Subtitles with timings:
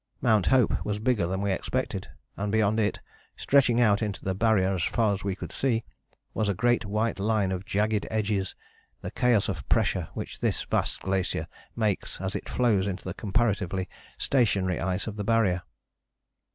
[0.19, 2.99] Mount Hope was bigger than we expected, and beyond it,
[3.37, 5.83] stretching out into the Barrier as far as we could see,
[6.33, 8.55] was a great white line of jagged edges,
[9.01, 11.45] the chaos of pressure which this vast glacier
[11.75, 13.87] makes as it flows into the comparatively
[14.17, 15.61] stationary ice of the Barrier.